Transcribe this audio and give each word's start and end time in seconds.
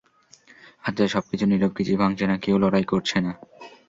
আচ্ছা, 0.83 1.05
সবকিছু 1.07 1.45
নীরব, 1.45 1.71
কিছুই 1.77 1.97
ভাঙ্গছে 1.97 2.25
না, 2.27 2.35
কেউ 2.37 2.55
লড়াই 2.57 2.85
করছে 2.91 3.17
না। 3.19 3.31